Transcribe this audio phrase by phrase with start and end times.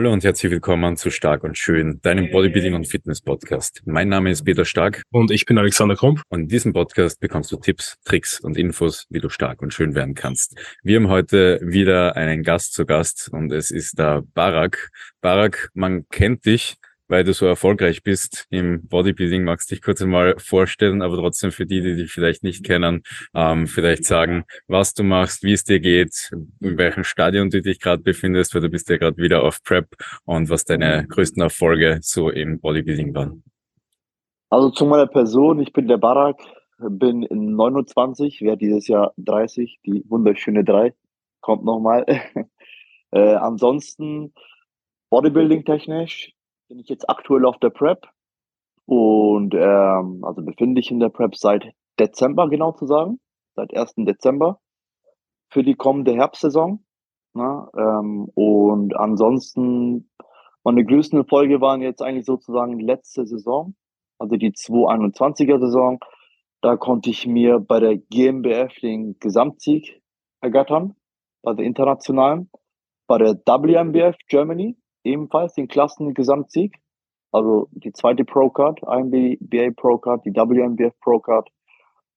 [0.00, 3.82] Hallo und herzlich willkommen zu Stark und Schön, deinem Bodybuilding und Fitness Podcast.
[3.84, 5.02] Mein Name ist Peter Stark.
[5.10, 6.22] Und ich bin Alexander Krump.
[6.30, 9.94] Und in diesem Podcast bekommst du Tipps, Tricks und Infos, wie du stark und schön
[9.94, 10.58] werden kannst.
[10.82, 14.88] Wir haben heute wieder einen Gast zu Gast und es ist der Barak.
[15.20, 16.78] Barak, man kennt dich
[17.10, 19.42] weil du so erfolgreich bist im Bodybuilding.
[19.42, 23.02] Magst dich kurz einmal vorstellen, aber trotzdem für die, die dich vielleicht nicht kennen,
[23.34, 27.80] ähm, vielleicht sagen, was du machst, wie es dir geht, in welchem Stadion du dich
[27.80, 29.88] gerade befindest, weil du bist ja gerade wieder auf Prep
[30.24, 33.42] und was deine größten Erfolge so im Bodybuilding waren.
[34.48, 36.40] Also zu meiner Person, ich bin der Barak,
[36.78, 40.94] bin 29, werde dieses Jahr 30, die wunderschöne 3,
[41.40, 42.06] kommt nochmal.
[43.10, 44.32] äh, ansonsten
[45.10, 46.32] Bodybuilding technisch
[46.70, 48.06] bin ich jetzt aktuell auf der Prep
[48.86, 53.18] und ähm, also befinde ich in der Prep seit Dezember genau zu sagen,
[53.56, 53.94] seit 1.
[53.96, 54.60] Dezember
[55.48, 56.84] für die kommende Herbstsaison.
[57.34, 57.82] Na, ne?
[57.82, 60.10] ähm, und ansonsten
[60.62, 63.74] meine größten Erfolge waren jetzt eigentlich sozusagen letzte Saison,
[64.18, 65.98] also die 2021er Saison.
[66.60, 70.00] Da konnte ich mir bei der GmbF den Gesamtsieg
[70.40, 70.94] ergattern,
[71.42, 72.48] bei der internationalen,
[73.08, 76.76] bei der WMBF Germany ebenfalls den Klassengesamtsieg.
[77.32, 81.48] Also die zweite Pro-Card, IMBA Pro-Card, die WMBF Pro-Card.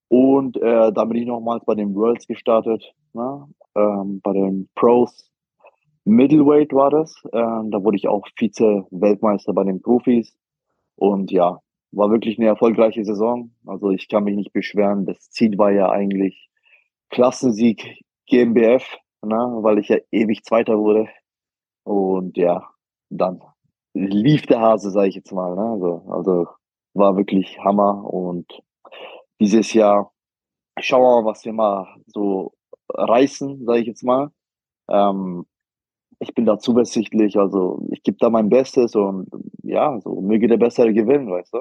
[0.08, 3.48] Und äh, da bin ich nochmals bei den Worlds gestartet, ne?
[3.76, 5.30] ähm, bei den Pros.
[6.06, 7.16] Middleweight war das.
[7.32, 10.36] Ähm, da wurde ich auch Vize-Weltmeister bei den Profis.
[10.96, 11.60] Und ja,
[11.92, 13.52] war wirklich eine erfolgreiche Saison.
[13.66, 15.06] Also ich kann mich nicht beschweren.
[15.06, 16.50] Das Ziel war ja eigentlich
[17.10, 18.84] Klassensieg GmbF,
[19.22, 19.36] ne?
[19.62, 21.08] weil ich ja ewig Zweiter wurde.
[21.84, 22.70] Und ja,
[23.18, 23.42] dann
[23.94, 25.56] lief der Hase, sage ich jetzt mal.
[25.56, 25.62] Ne?
[25.62, 26.48] Also, also
[26.94, 28.46] war wirklich Hammer und
[29.40, 30.12] dieses Jahr
[30.80, 32.54] schauen wir mal, was wir mal so
[32.90, 34.32] reißen, sage ich jetzt mal.
[34.90, 35.46] Ähm,
[36.20, 39.28] ich bin da zuversichtlich, also ich gebe da mein Bestes und
[39.64, 41.60] ja, so möge der Bessere gewinnen, weißt du?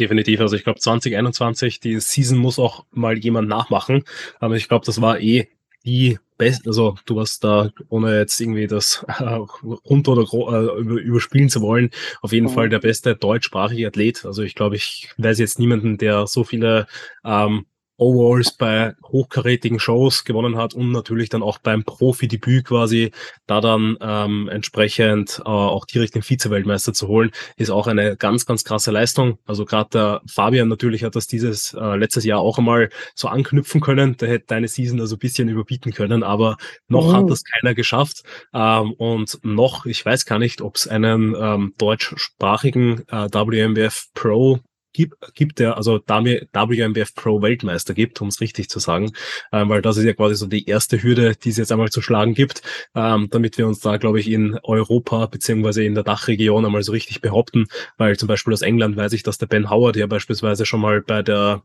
[0.00, 4.04] Definitiv, also ich glaube 2021, die Season muss auch mal jemand nachmachen,
[4.38, 5.48] aber ich glaube, das war eh
[5.84, 11.48] die beste, also du warst da, ohne jetzt irgendwie das äh, runter oder äh, überspielen
[11.48, 11.90] zu wollen,
[12.22, 12.54] auf jeden mhm.
[12.54, 14.24] Fall der beste deutschsprachige Athlet.
[14.24, 16.86] Also ich glaube, ich weiß jetzt niemanden, der so viele
[17.24, 17.66] ähm,
[17.98, 23.10] Overalls bei hochkarätigen Shows gewonnen hat und natürlich dann auch beim Profi-Debüt quasi
[23.46, 28.46] da dann ähm, entsprechend äh, auch direkt den Vize-Weltmeister zu holen, ist auch eine ganz,
[28.46, 29.38] ganz krasse Leistung.
[29.46, 33.80] Also gerade der Fabian natürlich hat das dieses äh, letztes Jahr auch einmal so anknüpfen
[33.80, 34.16] können.
[34.16, 37.16] Der hätte deine Season also ein bisschen überbieten können, aber noch mhm.
[37.16, 38.22] hat das keiner geschafft.
[38.54, 44.60] Ähm, und noch, ich weiß gar nicht, ob es einen ähm, deutschsprachigen äh, WMBF Pro
[44.98, 49.12] gibt, gibt der, also WMBF Pro Weltmeister gibt, um es richtig zu sagen,
[49.52, 52.02] ähm, weil das ist ja quasi so die erste Hürde, die es jetzt einmal zu
[52.02, 52.62] schlagen gibt,
[52.96, 56.90] ähm, damit wir uns da, glaube ich, in Europa beziehungsweise in der Dachregion einmal so
[56.90, 57.66] richtig behaupten,
[57.96, 61.00] weil zum Beispiel aus England weiß ich, dass der Ben Howard ja beispielsweise schon mal
[61.00, 61.62] bei der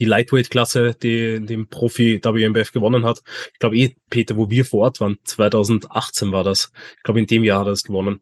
[0.00, 3.22] die Lightweight-Klasse, die den Profi WMBF gewonnen hat.
[3.52, 6.72] Ich glaube eh, Peter, wo wir vor Ort waren, 2018 war das.
[6.96, 8.20] Ich glaube, in dem Jahr hat er es gewonnen.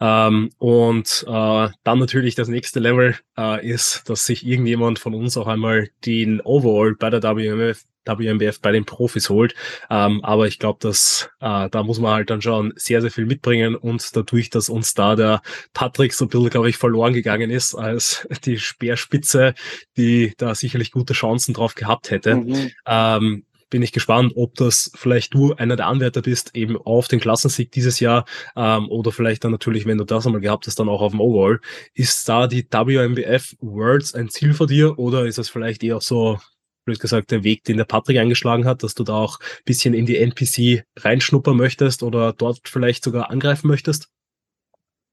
[0.00, 5.36] Ähm, und äh, dann natürlich das nächste Level äh, ist, dass sich irgendjemand von uns
[5.36, 9.54] auch einmal den Overall bei der WMF WMBF bei den Profis holt.
[9.90, 13.26] Ähm, aber ich glaube, dass äh, da muss man halt dann schon sehr, sehr viel
[13.26, 17.50] mitbringen und dadurch, dass uns da der Patrick so ein bisschen, glaube ich, verloren gegangen
[17.50, 19.54] ist als die Speerspitze,
[19.96, 22.70] die da sicherlich gute Chancen drauf gehabt hätte, mhm.
[22.86, 27.20] ähm, bin ich gespannt, ob das vielleicht du einer der Anwärter bist, eben auf den
[27.20, 28.24] Klassensieg dieses Jahr
[28.54, 31.20] ähm, oder vielleicht dann natürlich, wenn du das einmal gehabt hast, dann auch auf dem
[31.20, 31.60] Overall.
[31.94, 36.38] Ist da die WMBF Worlds ein Ziel für dir oder ist es vielleicht eher so
[36.86, 39.92] blöd gesagt, der Weg, den der Patrick eingeschlagen hat, dass du da auch ein bisschen
[39.92, 44.08] in die NPC reinschnuppern möchtest oder dort vielleicht sogar angreifen möchtest?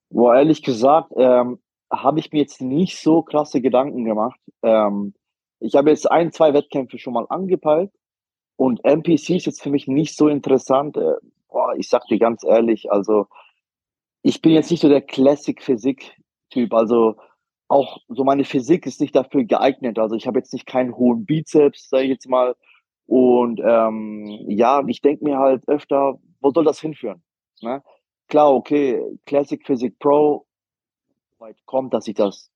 [0.10, 1.60] Boah, ehrlich gesagt, ähm,
[1.92, 4.40] habe ich mir jetzt nicht so krasse Gedanken gemacht.
[4.62, 5.14] Ähm,
[5.60, 7.92] ich habe jetzt ein, zwei Wettkämpfe schon mal angepeilt
[8.56, 10.96] und NPC ist jetzt für mich nicht so interessant.
[10.98, 11.16] Äh,
[11.50, 13.28] boah, ich sag dir ganz ehrlich, also
[14.22, 16.74] ich bin jetzt nicht so der Classic-Physik-Typ.
[16.74, 17.18] Also
[17.74, 20.00] auch so meine Physik ist nicht dafür geeignet.
[20.00, 22.56] Also ich habe jetzt nicht keinen hohen Bizeps, sage ich jetzt mal.
[23.06, 27.24] Und ähm, ja, ich denke mir halt öfter, wo soll das hinführen?
[27.62, 27.84] Ne?
[28.28, 30.46] Klar, okay, Classic Physik Pro
[31.40, 32.52] weit kommt, dass ich das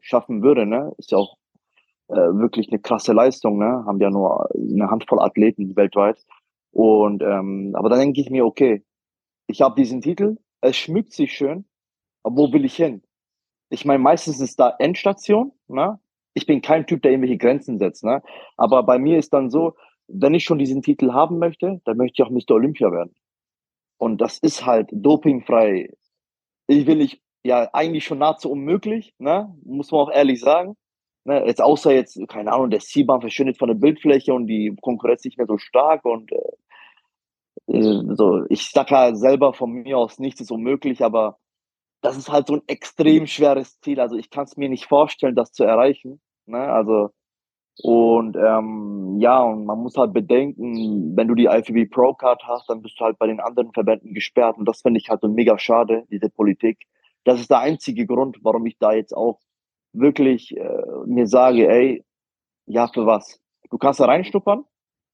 [0.00, 0.66] schaffen würde.
[0.66, 0.92] Ne?
[0.98, 1.36] Ist ja auch
[2.08, 3.58] äh, wirklich eine krasse Leistung.
[3.58, 3.84] Ne?
[3.86, 6.24] Haben ja nur eine Handvoll Athleten weltweit.
[6.72, 8.84] Und ähm, aber dann denke ich mir, okay,
[9.48, 11.64] ich habe diesen Titel, es schmückt sich schön,
[12.22, 13.02] aber wo will ich hin?
[13.70, 15.98] Ich meine, meistens ist da Endstation, ne?
[16.34, 18.22] Ich bin kein Typ, der irgendwelche Grenzen setzt, ne?
[18.56, 19.74] Aber bei mir ist dann so,
[20.08, 22.56] wenn ich schon diesen Titel haben möchte, dann möchte ich auch Mr.
[22.56, 23.14] Olympia werden.
[23.98, 25.90] Und das ist halt dopingfrei.
[26.66, 29.54] Ich will nicht, ja, eigentlich schon nahezu unmöglich, ne?
[29.64, 30.76] Muss man auch ehrlich sagen.
[31.24, 31.44] Ne?
[31.46, 35.38] Jetzt außer jetzt, keine Ahnung, der C-Bahn verschwindet von der Bildfläche und die Konkurrenz nicht
[35.38, 40.40] mehr so stark und äh, äh so, ich sag ja selber von mir aus, nichts
[40.40, 41.38] ist unmöglich, aber
[42.02, 44.00] das ist halt so ein extrem schweres Ziel.
[44.00, 46.20] Also ich kann es mir nicht vorstellen, das zu erreichen.
[46.46, 46.58] Ne?
[46.58, 47.10] Also
[47.82, 52.68] und ähm, ja, und man muss halt bedenken, wenn du die IFBB Pro Card hast,
[52.68, 54.58] dann bist du halt bei den anderen Verbänden gesperrt.
[54.58, 56.86] Und das finde ich halt so mega schade, diese Politik.
[57.24, 59.40] Das ist der einzige Grund, warum ich da jetzt auch
[59.92, 62.04] wirklich äh, mir sage, ey,
[62.66, 63.40] ja, für was?
[63.70, 64.64] Du kannst da reinstuppern,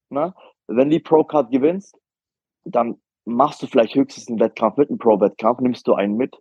[0.09, 0.33] ne?
[0.67, 1.97] Wenn die Pro Card gewinnst,
[2.65, 6.35] dann machst du vielleicht höchstens einen Wettkampf mit einem Pro-Wettkampf, nimmst du einen mit.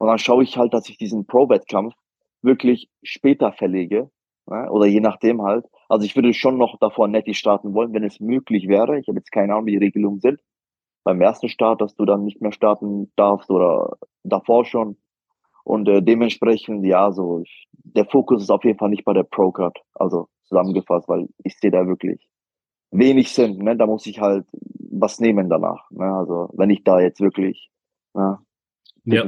[0.00, 1.94] Und dann schaue ich halt, dass ich diesen Pro-Wettkampf
[2.42, 4.10] wirklich später verlege
[4.50, 4.70] Ne?
[4.70, 5.66] Oder je nachdem halt.
[5.88, 8.98] Also ich würde schon noch davor Netty starten wollen, wenn es möglich wäre.
[8.98, 10.40] Ich habe jetzt keine Ahnung, wie die Regelungen sind.
[11.04, 14.96] Beim ersten Start, dass du dann nicht mehr starten darfst oder davor schon.
[15.64, 19.22] Und äh, dementsprechend, ja, so ich, der Fokus ist auf jeden Fall nicht bei der
[19.22, 22.28] Pro-Card, also zusammengefasst, weil ich sehe da wirklich
[22.90, 23.58] wenig Sinn.
[23.58, 23.76] Ne?
[23.76, 24.46] Da muss ich halt
[24.90, 25.90] was nehmen danach.
[25.90, 26.04] Ne?
[26.04, 27.70] Also wenn ich da jetzt wirklich
[28.14, 28.38] ne,
[29.04, 29.24] ja,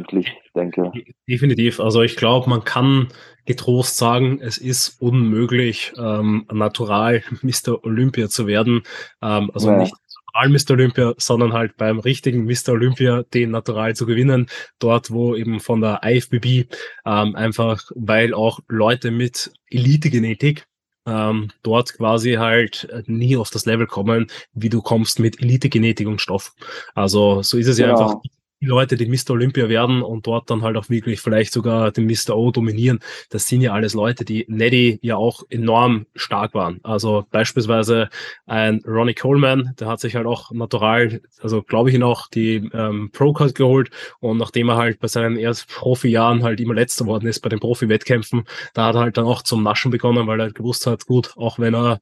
[0.55, 0.93] denke.
[1.29, 1.81] Definitiv.
[1.81, 3.09] Also ich glaube, man kann
[3.45, 7.85] getrost sagen, es ist unmöglich, ähm, natural Mr.
[7.85, 8.83] Olympia zu werden.
[9.23, 9.79] Ähm, also ja.
[9.79, 9.95] nicht
[10.35, 10.71] natural Mr.
[10.73, 12.71] Olympia, sondern halt beim richtigen Mr.
[12.71, 14.47] Olympia den natural zu gewinnen.
[14.79, 16.73] Dort, wo eben von der IFBB
[17.05, 20.67] ähm, einfach, weil auch Leute mit Elite-Genetik
[21.07, 26.21] ähm, dort quasi halt nie auf das Level kommen, wie du kommst mit Elite-Genetik und
[26.21, 26.55] Stoff.
[26.95, 28.21] Also so ist es ja, ja einfach
[28.63, 29.31] die Leute, die Mr.
[29.31, 32.37] Olympia werden und dort dann halt auch wirklich vielleicht sogar den Mr.
[32.37, 36.79] O dominieren, das sind ja alles Leute, die Neddy ja auch enorm stark waren.
[36.85, 38.09] Also beispielsweise
[38.47, 42.71] ein Ronnie Coleman, der hat sich halt auch natural, also glaube ich ihn auch, die
[42.73, 47.27] ähm, Pro-Card geholt und nachdem er halt bei seinen ersten Profi-Jahren halt immer letzter worden
[47.27, 48.45] ist bei den Profi-Wettkämpfen,
[48.75, 51.33] da hat er halt dann auch zum Naschen begonnen, weil er halt gewusst hat, gut,
[51.37, 51.99] auch wenn er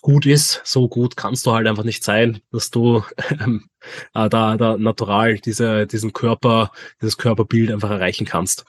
[0.00, 3.04] gut ist, so gut kannst du halt einfach nicht sein, dass du
[3.40, 3.68] ähm,
[4.14, 6.70] äh, da, da natural diese, diesen Körper,
[7.00, 8.64] dieses Körperbild einfach erreichen kannst.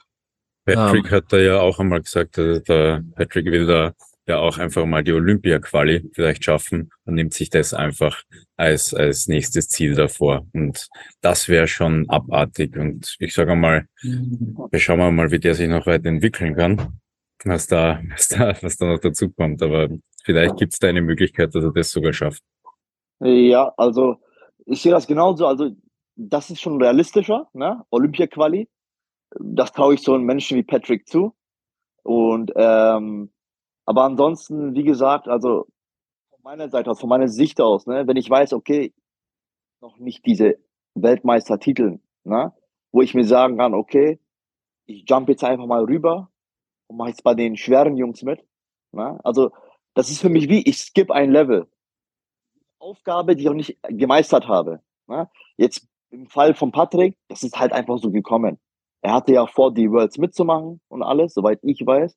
[0.64, 3.94] Patrick ähm, hat da ja auch einmal gesagt, äh, der Patrick will da
[4.30, 8.22] ja auch einfach mal die Olympia-Quali vielleicht schaffen und nimmt sich das einfach
[8.56, 10.46] als, als nächstes Ziel davor.
[10.52, 10.88] Und
[11.20, 12.76] das wäre schon abartig.
[12.76, 17.00] Und ich sage mal, wir schauen mal, wie der sich noch weiterentwickeln kann,
[17.44, 19.62] was da, was da, was da noch dazu kommt.
[19.62, 19.88] Aber
[20.24, 22.42] vielleicht gibt es da eine Möglichkeit, dass er das sogar schafft.
[23.22, 24.16] Ja, also
[24.70, 25.46] ich sehe das genauso.
[25.46, 25.70] Also,
[26.16, 27.84] das ist schon realistischer, ne?
[27.90, 28.68] Olympia-Quali.
[29.38, 31.34] Das traue ich so einem Menschen wie Patrick zu.
[32.02, 33.30] Und, ähm,
[33.86, 35.66] aber ansonsten, wie gesagt, also
[36.30, 38.92] von meiner Seite aus, von meiner Sicht aus, ne, wenn ich weiß, okay,
[39.80, 40.58] noch nicht diese
[40.94, 42.52] Weltmeistertitel, ne,
[42.92, 44.18] wo ich mir sagen kann, okay,
[44.86, 46.30] ich jump jetzt einfach mal rüber
[46.88, 48.44] und mache jetzt bei den schweren Jungs mit.
[48.92, 49.20] Ne?
[49.24, 49.50] Also,
[49.94, 51.68] das ist für mich wie, ich skip ein Level.
[52.80, 54.80] Aufgabe, die ich auch nicht gemeistert habe.
[55.06, 55.28] Ne?
[55.56, 58.58] Jetzt im Fall von Patrick, das ist halt einfach so gekommen.
[59.02, 62.16] Er hatte ja vor, die Worlds mitzumachen und alles, soweit ich weiß.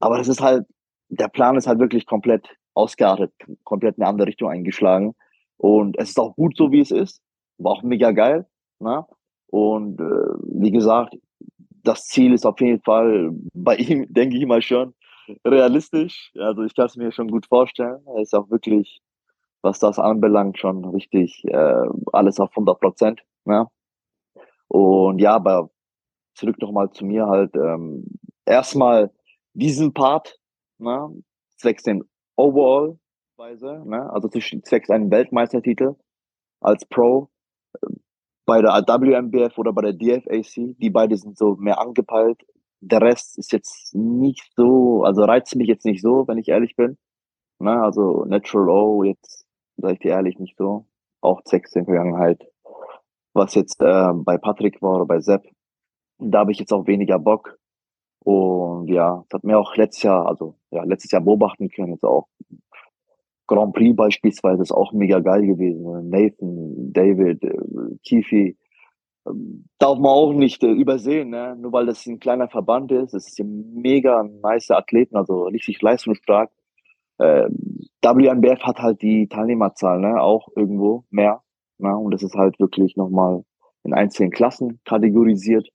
[0.00, 0.66] Aber das ist halt,
[1.08, 3.32] der Plan ist halt wirklich komplett ausgeartet,
[3.64, 5.14] komplett in eine andere Richtung eingeschlagen.
[5.58, 7.20] Und es ist auch gut so, wie es ist.
[7.58, 8.46] War auch mega geil.
[8.80, 9.04] Ne?
[9.48, 10.04] Und äh,
[10.60, 11.16] wie gesagt,
[11.84, 14.94] das Ziel ist auf jeden Fall bei ihm, denke ich mal schon,
[15.44, 16.32] realistisch.
[16.38, 18.00] Also ich kann es mir schon gut vorstellen.
[18.06, 19.00] Er ist auch wirklich
[19.62, 23.22] was das anbelangt, schon richtig äh, alles auf 100 Prozent.
[23.46, 23.68] Ja.
[24.68, 25.70] Und ja, aber
[26.34, 27.54] zurück nochmal zu mir halt.
[27.54, 28.06] Ähm,
[28.44, 29.10] erstmal
[29.54, 30.38] diesen Part,
[30.78, 31.10] ne,
[31.56, 32.02] zwecks den
[32.36, 35.94] Overall-Weise, ne, also zwecks einen Weltmeistertitel
[36.60, 37.28] als Pro
[37.74, 37.86] äh,
[38.46, 42.42] bei der WMBF oder bei der DFAC, die beide sind so mehr angepeilt.
[42.80, 46.74] Der Rest ist jetzt nicht so, also reizt mich jetzt nicht so, wenn ich ehrlich
[46.74, 46.98] bin.
[47.60, 49.41] Ne, also Natural O jetzt
[49.82, 50.86] sage ich dir ehrlich, nicht so.
[51.20, 52.46] Auch Sex in der Vergangenheit.
[53.34, 55.44] Was jetzt äh, bei Patrick war oder bei Sepp,
[56.18, 57.58] da habe ich jetzt auch weniger Bock.
[58.24, 62.04] Und ja, das hat mir auch letztes Jahr, also ja, letztes Jahr beobachten können, jetzt
[62.04, 62.28] auch
[63.46, 66.08] Grand Prix beispielsweise ist auch mega geil gewesen.
[66.08, 67.58] Nathan, David, äh,
[68.04, 68.56] Kifi,
[69.26, 71.56] ähm, darf man auch nicht äh, übersehen, ne?
[71.56, 73.14] nur weil das ein kleiner Verband ist.
[73.14, 76.50] Es ein mega nice Athleten, also richtig leistungsstark
[77.18, 77.48] äh,
[78.02, 81.42] WNBF hat halt die Teilnehmerzahl, ne, auch irgendwo mehr.
[81.78, 83.44] Ne, und das ist halt wirklich nochmal
[83.84, 85.68] in einzelnen Klassen kategorisiert,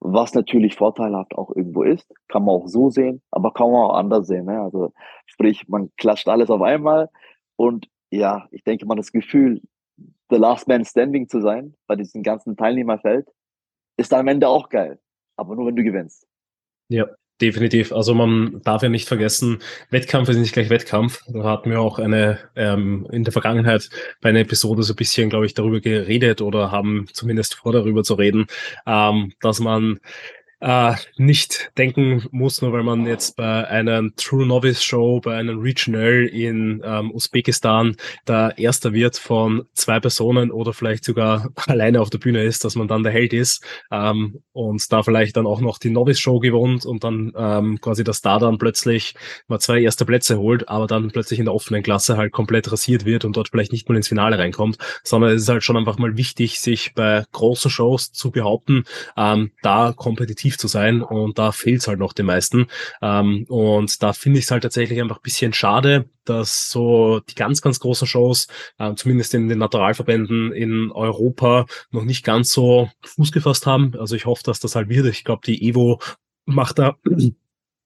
[0.00, 2.06] was natürlich vorteilhaft auch irgendwo ist.
[2.28, 4.46] Kann man auch so sehen, aber kann man auch anders sehen.
[4.46, 4.60] Ne?
[4.60, 4.92] Also
[5.26, 7.08] sprich, man klatscht alles auf einmal
[7.56, 9.60] und ja, ich denke mal, das Gefühl,
[10.30, 13.28] the last man standing zu sein bei diesem ganzen Teilnehmerfeld,
[13.96, 14.98] ist am Ende auch geil.
[15.36, 16.26] Aber nur wenn du gewinnst.
[16.88, 17.06] Ja,
[17.40, 17.92] Definitiv.
[17.92, 21.22] Also man darf ja nicht vergessen, Wettkampf ist nicht gleich Wettkampf.
[21.28, 23.88] Da hatten wir auch eine ähm, in der Vergangenheit
[24.20, 28.02] bei einer Episode so ein bisschen, glaube ich, darüber geredet oder haben zumindest vor darüber
[28.02, 28.46] zu reden,
[28.86, 30.00] ähm, dass man
[30.60, 35.60] äh, nicht denken muss, nur weil man jetzt bei einer True Novice Show, bei einem
[35.60, 42.10] Regional in ähm, Usbekistan da Erster wird von zwei Personen oder vielleicht sogar alleine auf
[42.10, 45.60] der Bühne ist, dass man dann der Held ist ähm, und da vielleicht dann auch
[45.60, 49.14] noch die Novice Show gewohnt und dann ähm, quasi das da dann plötzlich
[49.46, 53.04] mal zwei erste Plätze holt, aber dann plötzlich in der offenen Klasse halt komplett rasiert
[53.04, 55.98] wird und dort vielleicht nicht mal ins Finale reinkommt, sondern es ist halt schon einfach
[55.98, 58.84] mal wichtig, sich bei großen Shows zu behaupten,
[59.16, 62.66] ähm, da kompetitiv aktiv zu sein und da fehlt es halt noch den meisten.
[63.02, 67.34] Ähm, und da finde ich es halt tatsächlich einfach ein bisschen schade, dass so die
[67.34, 72.88] ganz, ganz großen Shows, äh, zumindest in den Naturalverbänden in Europa, noch nicht ganz so
[73.04, 73.94] Fuß gefasst haben.
[73.98, 75.06] Also ich hoffe, dass das halt wird.
[75.06, 76.00] Ich glaube, die Evo
[76.46, 76.96] macht da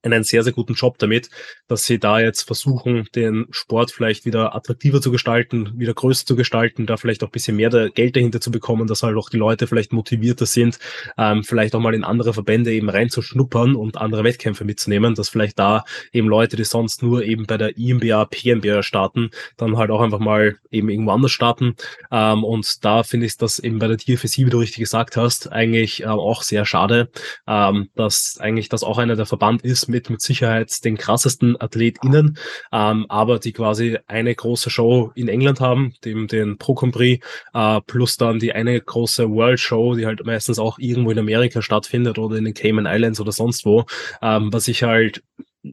[0.03, 1.29] einen sehr, sehr guten Job damit,
[1.67, 6.35] dass sie da jetzt versuchen, den Sport vielleicht wieder attraktiver zu gestalten, wieder größer zu
[6.35, 9.37] gestalten, da vielleicht auch ein bisschen mehr Geld dahinter zu bekommen, dass halt auch die
[9.37, 10.79] Leute vielleicht motivierter sind,
[11.17, 15.57] ähm, vielleicht auch mal in andere Verbände eben reinzuschnuppern und andere Wettkämpfe mitzunehmen, dass vielleicht
[15.57, 20.01] da eben Leute, die sonst nur eben bei der IMBA, PMBA starten, dann halt auch
[20.01, 21.75] einfach mal eben irgendwo anders starten.
[22.11, 25.51] Ähm, und da finde ich das eben bei der TFSI, wie du richtig gesagt hast,
[25.51, 27.09] eigentlich äh, auch sehr schade,
[27.47, 32.37] ähm, dass eigentlich das auch einer der Verband ist, mit mit Sicherheit den krassesten AthletInnen,
[32.71, 37.19] ähm, aber die quasi eine große Show in England haben, dem den Pro Compris,
[37.53, 41.61] äh, plus dann die eine große World Show, die halt meistens auch irgendwo in Amerika
[41.61, 43.85] stattfindet oder in den Cayman Islands oder sonst wo,
[44.21, 45.23] ähm, was ich halt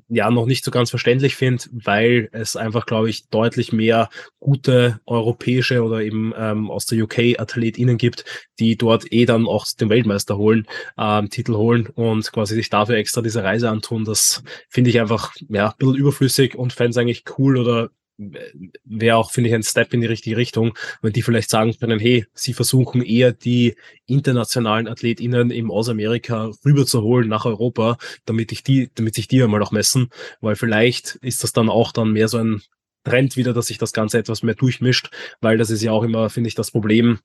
[0.08, 5.00] ja noch nicht so ganz verständlich finde, weil es einfach, glaube ich, deutlich mehr gute
[5.06, 8.24] europäische oder eben ähm, aus der UK AthletInnen gibt,
[8.58, 10.66] die dort eh dann auch den Weltmeister holen,
[10.96, 14.04] ähm, Titel holen und quasi sich dafür extra diese Reise antun.
[14.04, 17.90] Das finde ich einfach ja ein bisschen überflüssig und fände es eigentlich cool oder
[18.84, 21.98] wäre auch, finde ich, ein Step in die richtige Richtung, wenn die vielleicht sagen können,
[21.98, 27.96] hey, sie versuchen eher die internationalen AthletInnen im aus Amerika rüberzuholen nach Europa,
[28.26, 30.10] damit ich die, damit sich die einmal auch messen,
[30.40, 32.62] weil vielleicht ist das dann auch dann mehr so ein
[33.04, 35.10] Trend wieder, dass sich das Ganze etwas mehr durchmischt,
[35.40, 37.18] weil das ist ja auch immer, finde ich, das Problem,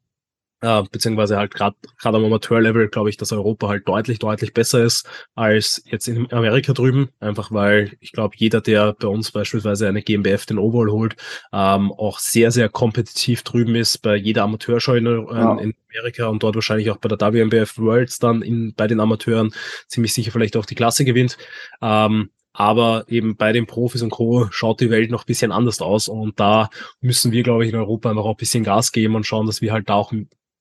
[0.62, 4.84] äh, beziehungsweise halt gerade gerade am Amateurlevel glaube ich, dass Europa halt deutlich, deutlich besser
[4.84, 7.10] ist als jetzt in Amerika drüben.
[7.20, 11.16] Einfach weil ich glaube, jeder, der bei uns beispielsweise eine GmbF den Overall holt,
[11.54, 15.58] ähm, auch sehr, sehr kompetitiv drüben ist bei jeder Amateurshow in, ja.
[15.60, 19.54] in Amerika und dort wahrscheinlich auch bei der WMBF Worlds dann in, bei den Amateuren
[19.88, 21.38] ziemlich sicher vielleicht auch die Klasse gewinnt.
[21.82, 24.48] Ähm, aber eben bei den Profis und Co.
[24.50, 26.70] schaut die Welt noch ein bisschen anders aus und da
[27.02, 29.74] müssen wir, glaube ich, in Europa noch ein bisschen Gas geben und schauen, dass wir
[29.74, 30.14] halt da auch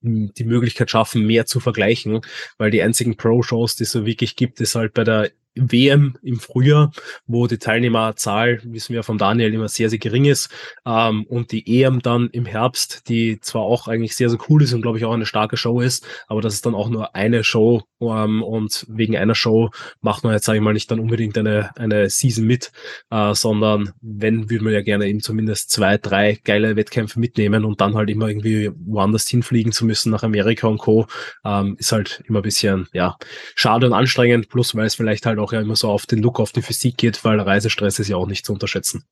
[0.04, 2.20] die Möglichkeit schaffen, mehr zu vergleichen,
[2.58, 6.40] weil die einzigen Pro-Shows, die es so wirklich gibt, ist halt bei der WM im
[6.40, 6.92] Frühjahr,
[7.26, 10.48] wo die Teilnehmerzahl, wissen wir von Daniel, immer sehr, sehr gering ist.
[10.86, 14.72] Ähm, und die EM dann im Herbst, die zwar auch eigentlich sehr, sehr cool ist
[14.72, 17.44] und glaube ich auch eine starke Show ist, aber das ist dann auch nur eine
[17.44, 19.70] Show ähm, und wegen einer Show
[20.00, 22.72] macht man jetzt, sage ich mal, nicht dann unbedingt eine, eine Season mit,
[23.10, 27.80] äh, sondern wenn, würde man ja gerne eben zumindest zwei, drei geile Wettkämpfe mitnehmen und
[27.80, 31.06] dann halt immer irgendwie woanders hinfliegen zu müssen, nach Amerika und Co.,
[31.44, 33.16] ähm, ist halt immer ein bisschen, ja,
[33.54, 36.40] schade und anstrengend, plus weil es vielleicht halt auch ja immer so auf den Look,
[36.40, 39.04] auf die Physik geht, weil Reisestress ist ja auch nicht zu unterschätzen.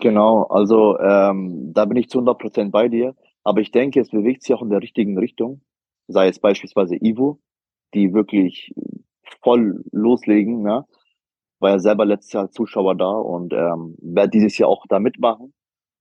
[0.00, 3.14] Genau, also ähm, da bin ich zu 100 Prozent bei dir.
[3.44, 5.60] Aber ich denke, es bewegt sich auch in der richtigen Richtung.
[6.08, 7.40] Sei es beispielsweise Ivo,
[7.92, 8.74] die wirklich
[9.42, 10.62] voll loslegen.
[10.62, 10.84] Ne?
[11.60, 15.52] War ja selber letztes Jahr Zuschauer da und ähm, werde dieses Jahr auch da mitmachen.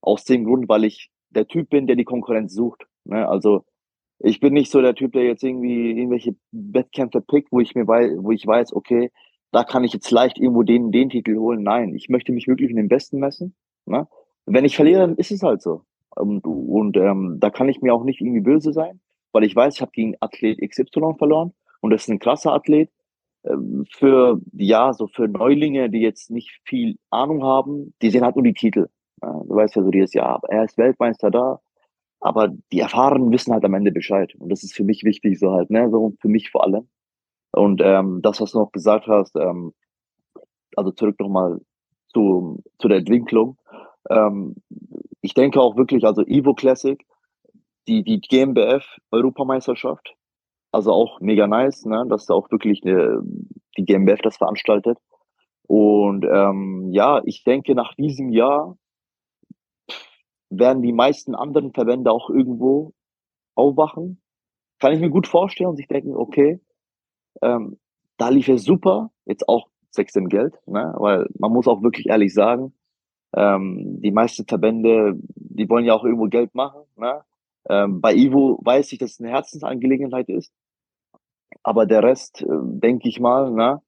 [0.02, 2.86] Aus dem Grund, weil ich der Typ bin, der die Konkurrenz sucht.
[3.06, 3.28] Ne?
[3.28, 3.66] Also
[4.20, 7.88] ich bin nicht so der Typ, der jetzt irgendwie irgendwelche Wettkämpfe pickt, wo ich mir
[7.88, 9.12] weiß, wo ich weiß, okay,
[9.54, 11.64] da kann ich jetzt leicht irgendwo den, den Titel holen.
[11.64, 13.56] Nein, ich möchte mich wirklich in den Besten messen.
[13.86, 14.08] Ne?
[14.46, 15.84] Wenn ich verliere, dann ist es halt so.
[16.16, 19.00] Und, und ähm, da kann ich mir auch nicht irgendwie böse sein,
[19.32, 22.90] weil ich weiß, ich habe gegen Athlet XY verloren und das ist ein krasser Athlet.
[23.46, 28.36] Ähm, für, ja, so für Neulinge, die jetzt nicht viel Ahnung haben, die sehen halt
[28.36, 28.88] nur die Titel.
[29.22, 31.62] Du weißt ja so dieses Jahr, er ist Weltmeister da,
[32.20, 34.36] aber die Erfahrenen wissen halt am Ende Bescheid.
[34.36, 36.90] Und das ist für mich wichtig, so halt, ne, so für mich vor allem.
[37.54, 39.74] Und ähm, das, was du noch gesagt hast, ähm,
[40.76, 41.62] also zurück nochmal
[42.14, 43.58] zu, zu der Entwicklung.
[44.10, 44.56] Ähm,
[45.22, 47.06] ich denke auch wirklich, also Evo Classic,
[47.88, 50.16] die, die GmbF Europameisterschaft,
[50.72, 53.22] also auch mega nice, ne, dass da auch wirklich eine,
[53.78, 54.98] die GmbF das veranstaltet.
[55.68, 58.78] Und ähm, ja, ich denke, nach diesem Jahr
[60.50, 62.94] werden die meisten anderen Verbände auch irgendwo
[63.56, 64.22] aufwachen,
[64.80, 66.60] kann ich mir gut vorstellen und sich denken, okay,
[67.42, 67.78] ähm,
[68.18, 70.94] da lief es super, jetzt auch sechs im Geld, ne?
[70.98, 72.74] weil man muss auch wirklich ehrlich sagen,
[73.36, 76.82] ähm, die meisten Verbände, die wollen ja auch irgendwo Geld machen.
[76.96, 77.22] Ne?
[77.70, 80.52] Ähm, bei Ivo weiß ich, dass es eine Herzensangelegenheit ist,
[81.64, 83.82] aber der Rest, äh, denke ich mal, ne?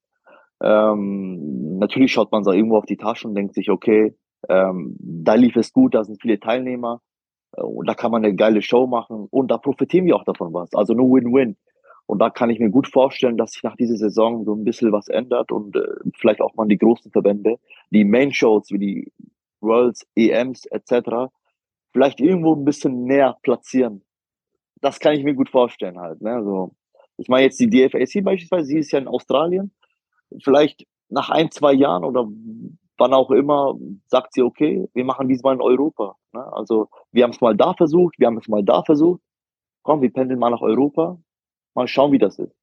[0.64, 4.16] ähm, natürlich schaut man so irgendwo auf die Tasche und denkt sich, okay,
[4.50, 7.02] ähm, da lief es gut, da sind viele Teilnehmer
[7.56, 10.54] äh, und da kann man eine geile Show machen und da profitieren wir auch davon
[10.54, 10.74] was.
[10.74, 11.58] Also nur Win-Win.
[12.08, 14.92] Und da kann ich mir gut vorstellen, dass sich nach dieser Saison so ein bisschen
[14.92, 17.58] was ändert und äh, vielleicht auch mal die großen Verbände,
[17.90, 19.12] die Main-Shows wie die
[19.62, 21.32] Worlds, EMs etc.
[21.92, 24.04] vielleicht irgendwo ein bisschen näher platzieren.
[24.82, 26.22] Das kann ich mir gut vorstellen halt.
[26.22, 26.32] Ne?
[26.32, 26.76] Also,
[27.18, 29.72] ich meine jetzt die DFAC beispielsweise, sie ist ja in Australien.
[30.44, 32.28] Vielleicht nach ein, zwei Jahren oder
[32.98, 33.76] wann auch immer
[34.08, 36.16] sagt sie, okay, wir machen diesmal in Europa.
[36.34, 36.54] Ne?
[36.54, 39.22] Also wir haben es mal da versucht, wir haben es mal da versucht.
[39.84, 41.20] Komm, wir pendeln mal nach Europa,
[41.76, 42.56] mal schauen, wie das ist.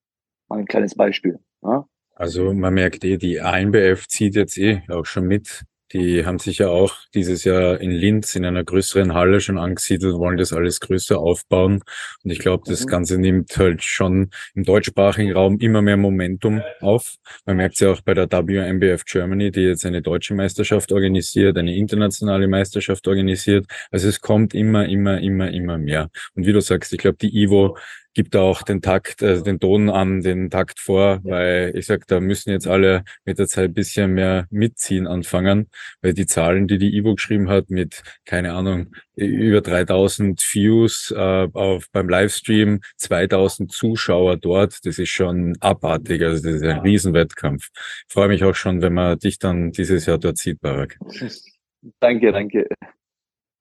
[0.48, 1.38] Mal ein kleines Beispiel.
[1.62, 1.84] Ne?
[2.14, 6.58] Also man merkt eh, die ANBF zieht jetzt eh auch schon mit die haben sich
[6.58, 10.80] ja auch dieses Jahr in Linz in einer größeren Halle schon angesiedelt, wollen das alles
[10.80, 11.82] größer aufbauen.
[12.24, 12.88] Und ich glaube, das mhm.
[12.88, 17.16] Ganze nimmt halt schon im deutschsprachigen Raum immer mehr Momentum auf.
[17.44, 21.58] Man merkt es ja auch bei der WMBF Germany, die jetzt eine deutsche Meisterschaft organisiert,
[21.58, 23.66] eine internationale Meisterschaft organisiert.
[23.90, 26.08] Also es kommt immer, immer, immer, immer mehr.
[26.34, 27.76] Und wie du sagst, ich glaube, die Ivo
[28.14, 32.20] gibt auch den Takt, äh, den Ton an, den Takt vor, weil ich sag, da
[32.20, 35.68] müssen jetzt alle mit der Zeit bisschen mehr mitziehen anfangen,
[36.02, 41.48] weil die Zahlen, die die Ivo geschrieben hat, mit, keine Ahnung, über 3000 Views äh,
[41.52, 47.68] auf, beim Livestream, 2000 Zuschauer dort, das ist schon abartig, also das ist ein Riesenwettkampf.
[48.08, 50.98] Ich freue mich auch schon, wenn man dich dann dieses Jahr dort sieht, Barak.
[51.98, 52.68] Danke, danke.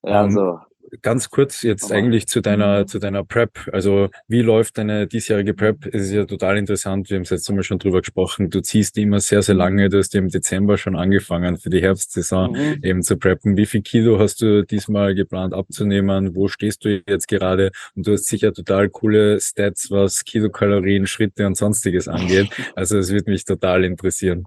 [0.03, 0.60] Also
[1.01, 2.87] ganz kurz jetzt eigentlich zu deiner, mhm.
[2.87, 3.70] zu deiner Prep.
[3.72, 5.85] Also wie läuft deine diesjährige Prep?
[5.87, 7.09] Es ist ja total interessant.
[7.09, 8.50] Wir haben es jetzt einmal schon drüber gesprochen.
[8.50, 9.89] Du ziehst immer sehr, sehr lange.
[9.89, 12.79] Du hast im Dezember schon angefangen für die Herbstsaison mhm.
[12.83, 13.57] eben zu preppen.
[13.57, 16.35] Wie viel Kilo hast du diesmal geplant abzunehmen?
[16.35, 17.72] Wo stehst du jetzt gerade?
[17.96, 22.50] Und du hast sicher total coole Stats, was Kilokalorien, Schritte und sonstiges angeht.
[22.75, 24.46] Also es wird mich total interessieren.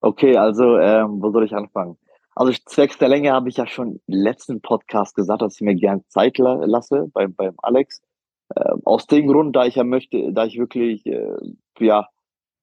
[0.00, 1.96] Okay, also ähm, wo soll ich anfangen?
[2.34, 5.74] Also zwecks der Länge habe ich ja schon im letzten Podcast gesagt, dass ich mir
[5.74, 8.02] gern Zeit la lasse beim, beim Alex.
[8.54, 11.36] Äh, aus dem Grund, da ich ja möchte, da ich wirklich äh,
[11.78, 12.08] ja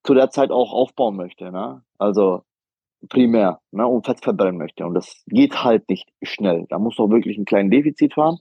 [0.04, 1.82] zu der Zeit auch aufbauen möchte, ne?
[1.98, 2.42] Also
[3.08, 4.86] primär, ne, und Fett verbrennen möchte.
[4.86, 6.66] Und das geht halt nicht schnell.
[6.68, 8.38] Da muss auch wirklich ein kleines Defizit fahren.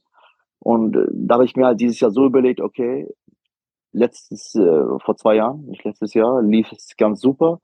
[0.60, 3.08] Und äh, da habe ich mir halt dieses Jahr so überlegt, okay,
[3.92, 7.60] letztes, äh, vor zwei Jahren, nicht letztes Jahr, lief es ganz super.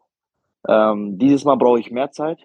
[0.68, 2.40] Ähm, dieses Mal brauche ich mehr Zeit.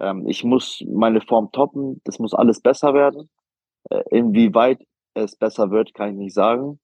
[0.00, 3.30] Ähm, ich muss meine Form toppen, das muss alles besser werden.
[3.90, 4.82] Äh, inwieweit
[5.14, 6.80] es besser wird, kann ich nicht sagen.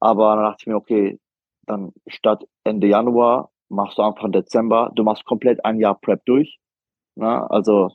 [0.00, 1.20] Aber dann dachte ich mir, okay,
[1.66, 6.58] dann statt Ende Januar machst du Anfang Dezember, du machst komplett ein Jahr Prep durch.
[7.14, 7.50] Ne?
[7.50, 7.90] Also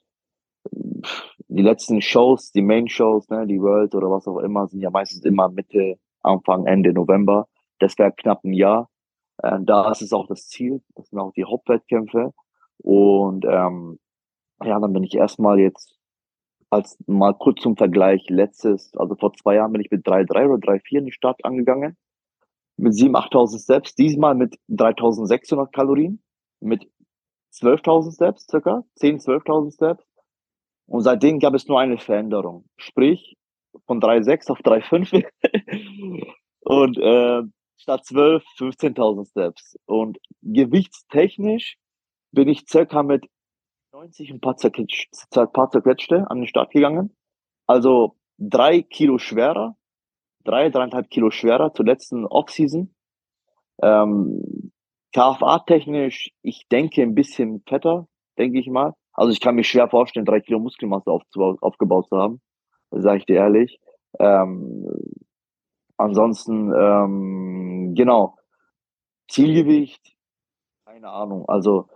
[1.49, 5.23] die letzten Shows, die Main-Shows, ne, die World oder was auch immer, sind ja meistens
[5.23, 7.47] immer Mitte, Anfang, Ende November.
[7.79, 8.89] Das wäre knapp ein Jahr.
[9.43, 10.81] Äh, da ist es auch das Ziel.
[10.95, 12.33] Das sind auch die Hauptwettkämpfe.
[12.79, 13.99] Und ähm,
[14.63, 15.97] ja, dann bin ich erstmal jetzt
[16.69, 20.73] als mal kurz zum Vergleich letztes, also vor zwei Jahren bin ich mit 3,3 oder
[20.73, 21.97] 3,4 in die Stadt angegangen.
[22.75, 26.21] Mit 7.000, 8.000 Steps, diesmal mit 3.600 Kalorien,
[26.59, 26.87] mit
[27.53, 30.05] 12.000 Steps circa, 10, 12.000 Steps.
[30.85, 32.65] Und seitdem gab es nur eine Veränderung.
[32.77, 33.35] Sprich,
[33.85, 35.25] von 3,6 auf 3,5
[36.61, 37.43] und äh,
[37.77, 39.77] statt 12, 15.000 Steps.
[39.85, 41.77] Und gewichtstechnisch
[42.31, 43.25] bin ich circa mit
[43.97, 47.15] 90 ein paar, zerquetscht, paar zerquetschte an den Start gegangen.
[47.65, 49.75] Also drei Kilo schwerer,
[50.43, 52.93] drei, dreieinhalb Kilo schwerer zur letzten Offseason.
[53.81, 54.71] Ähm,
[55.13, 58.07] KFA-technisch, ich denke ein bisschen fetter,
[58.37, 58.93] denke ich mal.
[59.13, 61.23] Also ich kann mir schwer vorstellen, drei Kilo Muskelmasse auf,
[61.61, 62.39] aufgebaut zu haben,
[62.91, 63.79] sage ich dir ehrlich.
[64.19, 64.85] Ähm,
[65.97, 68.37] ansonsten, ähm, genau,
[69.27, 70.15] Zielgewicht,
[70.85, 71.49] keine Ahnung.
[71.49, 71.89] Also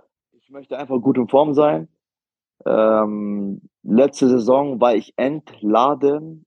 [0.52, 1.88] möchte einfach gut in Form sein.
[2.66, 6.46] Ähm, letzte Saison war ich entladen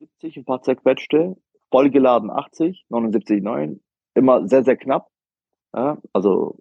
[0.00, 1.36] 70, ein paar zerquetschte,
[1.70, 3.80] vollgeladen 80, 79, 9,
[4.14, 5.08] immer sehr, sehr knapp.
[5.74, 6.58] Ja, also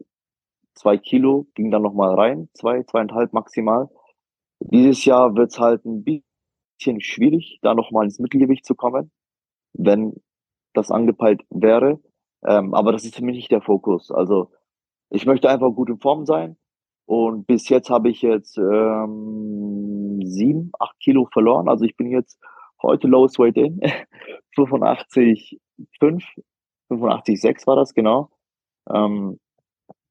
[0.74, 3.90] zwei Kilo ging dann nochmal rein, zwei, zweieinhalb maximal.
[4.60, 9.12] Dieses Jahr wird es halt ein bisschen schwierig, da nochmal ins Mittelgewicht zu kommen,
[9.74, 10.16] wenn
[10.74, 12.00] das angepeilt wäre.
[12.46, 14.10] Ähm, aber das ist für mich nicht der Fokus.
[14.10, 14.52] Also
[15.10, 16.58] ich möchte einfach gut in Form sein.
[17.08, 21.70] Und bis jetzt habe ich jetzt ähm, sieben, acht Kilo verloren.
[21.70, 22.38] Also ich bin jetzt
[22.82, 23.80] heute Lowest Weight in.
[24.58, 25.60] 85,5,
[26.90, 28.30] 85,6 war das, genau.
[28.90, 29.40] Ähm,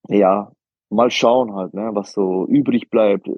[0.08, 0.50] ja,
[0.88, 3.28] mal schauen halt, ne, was so übrig bleibt.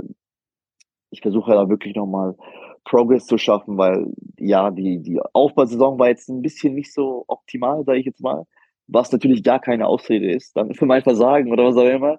[1.11, 2.37] Ich versuche da wirklich nochmal
[2.85, 7.85] Progress zu schaffen, weil ja, die, die Aufbausaison war jetzt ein bisschen nicht so optimal,
[7.85, 8.45] sage ich jetzt mal,
[8.87, 12.19] was natürlich gar keine Ausrede ist, dann für mein Versagen oder was auch immer.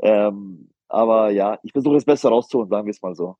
[0.00, 3.36] Ähm, aber ja, ich versuche es besser rauszuholen, sagen wir es mal so.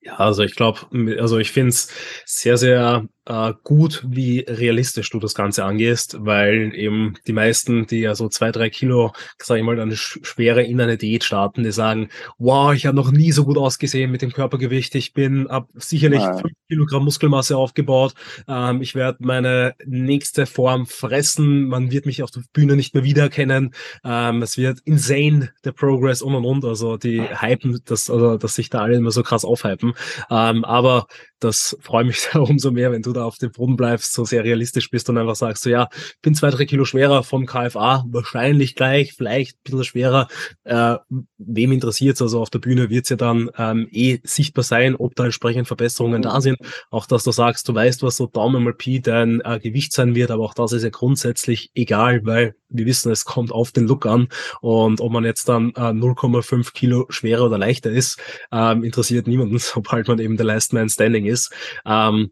[0.00, 0.80] Ja, also ich glaube,
[1.18, 1.92] also ich finde es
[2.24, 8.00] sehr, sehr äh, gut, wie realistisch du das Ganze angehst, weil eben die meisten, die
[8.00, 11.70] ja so zwei, drei Kilo, sag ich mal, eine schwere in eine Diät starten, die
[11.70, 15.68] sagen, wow, ich habe noch nie so gut ausgesehen mit dem Körpergewicht, ich bin ab
[15.74, 16.38] sicherlich ja.
[16.38, 18.14] fünf Kilogramm Muskelmasse aufgebaut,
[18.48, 23.04] ähm, ich werde meine nächste Form fressen, man wird mich auf der Bühne nicht mehr
[23.04, 28.38] wiedererkennen, ähm, es wird insane, der Progress und und und, also die hypen, das, also,
[28.38, 29.92] dass sich da alle immer so krass aufhypen,
[30.30, 31.06] ähm, aber
[31.40, 34.44] das freut mich da umso mehr, wenn du da auf dem Boden bleibst, so sehr
[34.44, 35.88] realistisch bist und einfach sagst, so ja,
[36.22, 40.28] bin zwei, drei Kilo schwerer vom KFA, wahrscheinlich gleich, vielleicht ein bisschen schwerer.
[40.64, 40.96] Äh,
[41.38, 42.22] wem interessiert's?
[42.22, 46.22] Also auf der Bühne wird's ja dann ähm, eh sichtbar sein, ob da entsprechend Verbesserungen
[46.22, 46.58] da sind.
[46.90, 50.14] Auch dass du sagst, du weißt, was so Daumen mal Pi dein äh, Gewicht sein
[50.14, 53.86] wird, aber auch das ist ja grundsätzlich egal, weil wir wissen, es kommt auf den
[53.86, 54.28] Look an
[54.60, 58.20] und ob man jetzt dann äh, 0,5 Kilo schwerer oder leichter ist,
[58.52, 61.52] ähm, interessiert niemanden, sobald man eben der Last Man Standing ist.
[61.86, 62.30] Ähm,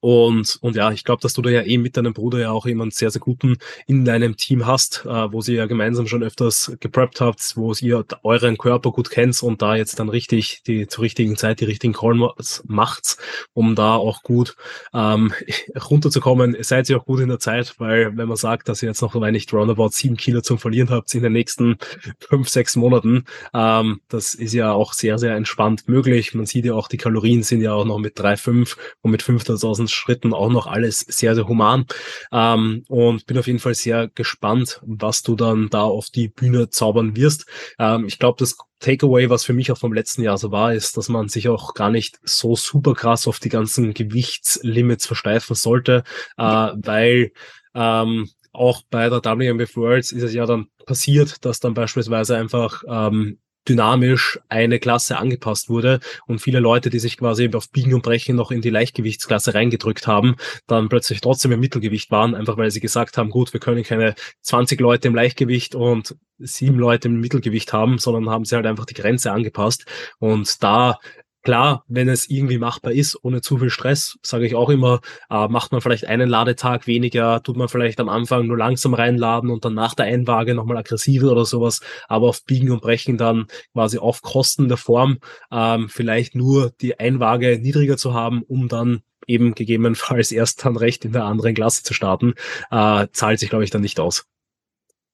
[0.00, 2.66] und, und ja, ich glaube, dass du da ja eh mit deinem Bruder ja auch
[2.66, 3.56] jemanden sehr, sehr guten
[3.86, 8.04] in deinem Team hast, äh, wo sie ja gemeinsam schon öfters gepreppt habt, wo ihr
[8.22, 11.94] euren Körper gut kennt und da jetzt dann richtig die zur richtigen Zeit die richtigen
[11.94, 13.16] Calls macht,
[13.52, 14.56] um da auch gut
[14.94, 15.32] ähm,
[15.90, 16.56] runterzukommen.
[16.60, 19.12] Seid ihr auch gut in der Zeit, weil wenn man sagt, dass ihr jetzt noch
[19.12, 21.76] so wenig roundabout sieben Kilo zum Verlieren habt in den nächsten
[22.20, 26.34] fünf, sechs Monaten, ähm, das ist ja auch sehr, sehr entspannt möglich.
[26.34, 29.22] Man sieht ja auch, die Kalorien sind ja auch noch mit drei fünf und mit
[29.22, 31.86] 5000 Schritten auch noch alles sehr, sehr human.
[32.32, 36.70] Ähm, und bin auf jeden Fall sehr gespannt, was du dann da auf die Bühne
[36.70, 37.46] zaubern wirst.
[37.78, 40.96] Ähm, ich glaube, das Takeaway, was für mich auch vom letzten Jahr so war, ist,
[40.96, 46.04] dass man sich auch gar nicht so super krass auf die ganzen Gewichtslimits versteifen sollte,
[46.36, 47.32] äh, weil
[47.74, 52.82] ähm, auch bei der WMBF Worlds ist es ja dann passiert, dass dann beispielsweise einfach
[52.88, 53.38] ähm,
[53.68, 58.36] dynamisch eine Klasse angepasst wurde und viele Leute, die sich quasi auf Biegen und Brechen
[58.36, 62.80] noch in die Leichtgewichtsklasse reingedrückt haben, dann plötzlich trotzdem im Mittelgewicht waren, einfach weil sie
[62.80, 67.72] gesagt haben, gut, wir können keine 20 Leute im Leichtgewicht und sieben Leute im Mittelgewicht
[67.72, 69.86] haben, sondern haben sie halt einfach die Grenze angepasst.
[70.18, 70.98] Und da
[71.42, 75.48] Klar, wenn es irgendwie machbar ist, ohne zu viel Stress, sage ich auch immer, äh,
[75.48, 79.64] macht man vielleicht einen Ladetag weniger, tut man vielleicht am Anfang nur langsam reinladen und
[79.64, 83.98] dann nach der Einwaage nochmal aggressiver oder sowas, aber auf Biegen und Brechen dann quasi
[83.98, 85.18] auf Kosten der Form
[85.52, 91.04] ähm, vielleicht nur die Einwaage niedriger zu haben, um dann eben gegebenenfalls erst dann recht
[91.04, 92.34] in der anderen Klasse zu starten,
[92.70, 94.26] äh, zahlt sich, glaube ich, dann nicht aus.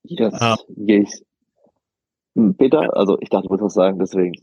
[0.04, 0.56] Yes, ah.
[0.76, 1.22] yes.
[2.58, 4.34] Peter, also ich dachte, du wolltest was sagen, deswegen.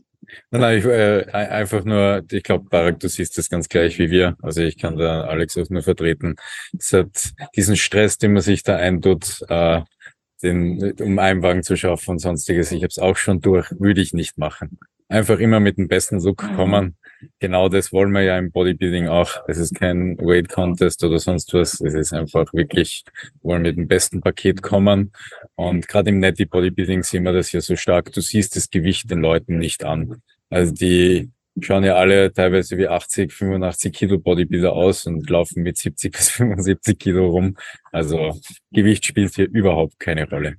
[0.50, 4.10] Nein, nein, ich, äh, einfach nur, ich glaube, Barak, du siehst das ganz gleich wie
[4.10, 4.36] wir.
[4.42, 6.36] Also ich kann da Alex auch nur vertreten.
[6.78, 9.80] Es hat diesen Stress, den man sich da eintut, äh,
[10.42, 12.72] den, um Einwagen zu schaffen und sonstiges.
[12.72, 14.78] Ich habe es auch schon durch, würde ich nicht machen.
[15.08, 16.94] Einfach immer mit dem besten Look mhm.
[17.38, 19.42] Genau das wollen wir ja im Bodybuilding auch.
[19.48, 21.80] Es ist kein Weight Contest oder sonst was.
[21.80, 23.04] Es ist einfach wirklich,
[23.42, 25.12] wollen mit dem besten Paket kommen.
[25.54, 28.12] Und gerade im Netty Bodybuilding sehen wir das ja so stark.
[28.12, 30.22] Du siehst das Gewicht den Leuten nicht an.
[30.50, 31.30] Also die
[31.60, 36.30] schauen ja alle teilweise wie 80, 85 Kilo Bodybuilder aus und laufen mit 70 bis
[36.30, 37.56] 75 Kilo rum.
[37.90, 38.38] Also
[38.70, 40.56] Gewicht spielt hier überhaupt keine Rolle.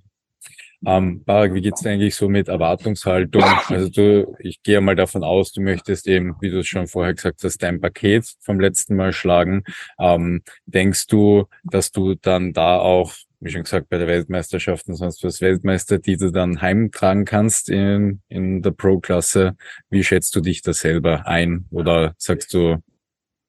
[0.85, 3.43] Ähm, Barak, wie geht's dir eigentlich so mit Erwartungshaltung?
[3.67, 7.13] Also du, ich gehe mal davon aus, du möchtest eben, wie du es schon vorher
[7.13, 9.63] gesagt hast, dein Paket vom letzten Mal schlagen.
[9.97, 14.95] Ähm, denkst du, dass du dann da auch, wie schon gesagt, bei der Weltmeisterschaft und
[14.95, 19.55] sonst was Weltmeistertitel dann heimtragen kannst in, in der Pro-Klasse?
[19.89, 21.65] Wie schätzt du dich da selber ein?
[21.71, 22.77] Oder sagst du,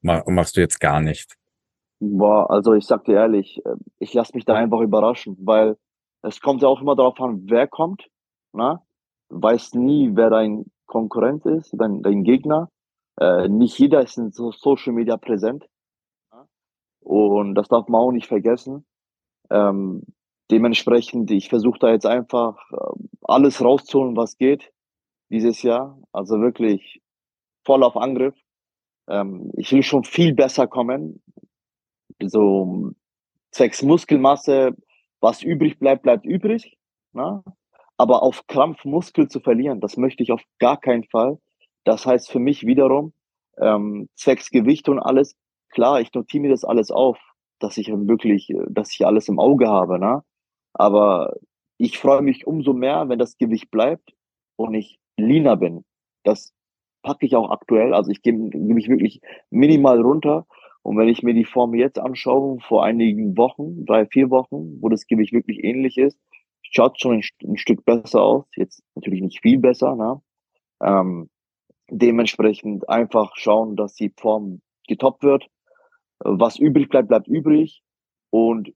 [0.01, 1.35] machst du jetzt gar nicht?
[1.99, 5.77] Boah, also ich sag dir ehrlich, äh, ich lasse mich da einfach überraschen, weil
[6.25, 8.07] es kommt ja auch immer darauf an, wer kommt.
[8.53, 8.81] Ne?
[9.29, 12.69] Du weißt nie, wer dein Konkurrent ist, dein, dein Gegner.
[13.19, 15.65] Äh, nicht jeder ist in so Social Media präsent.
[16.31, 16.47] Ne?
[16.99, 18.85] Und das darf man auch nicht vergessen.
[19.49, 20.03] Ähm,
[20.51, 24.71] dementsprechend, ich versuche da jetzt einfach äh, alles rauszuholen, was geht
[25.29, 25.99] dieses Jahr.
[26.11, 27.01] Also wirklich
[27.63, 28.35] voll auf Angriff.
[29.07, 31.21] Ähm, ich will schon viel besser kommen.
[32.21, 32.91] So
[33.51, 34.75] zwecks Muskelmasse
[35.25, 36.77] was übrig bleibt, bleibt übrig.
[37.13, 37.43] Ne?
[37.97, 41.39] Aber auf Krampf Muskel zu verlieren, das möchte ich auf gar keinen Fall.
[41.83, 43.11] Das heißt für mich wiederum,
[43.57, 45.35] ähm, zwecks Gewicht und alles,
[45.69, 47.17] klar, ich notiere mir das alles auf,
[47.59, 50.23] dass ich wirklich, dass ich alles im Auge habe, ne?
[50.73, 51.35] Aber
[51.77, 54.13] ich freue mich umso mehr, wenn das Gewicht bleibt
[54.57, 55.85] und ich leaner bin.
[56.23, 56.53] Das
[57.01, 57.93] packe ich auch aktuell.
[57.93, 60.45] Also ich gebe mich wirklich minimal runter.
[60.85, 64.89] Und wenn ich mir die Form jetzt anschaue, vor einigen Wochen, drei, vier Wochen, wo
[64.89, 66.15] das Gewicht wirklich ähnlich ist,
[66.61, 68.45] schaut schon ein, ein Stück besser aus.
[68.55, 69.95] Jetzt natürlich nicht viel besser.
[69.95, 70.21] Ne?
[70.83, 71.31] Ähm,
[71.89, 75.47] dementsprechend einfach schauen, dass die Form getoppt wird.
[76.19, 77.81] Was übrig bleibt, bleibt übrig.
[78.29, 78.71] Und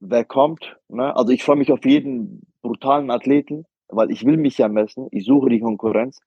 [0.00, 1.14] wer kommt, ne?
[1.14, 5.08] also ich freue mich auf jeden brutalen Athleten, weil ich will mich ja messen.
[5.10, 6.20] Ich suche die Konkurrenz.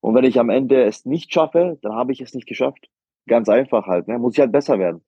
[0.00, 2.90] Und wenn ich am Ende es nicht schaffe, dann habe ich es nicht geschafft.
[3.28, 4.18] Ganz einfach halt, ne?
[4.18, 5.02] muss ich halt besser werden.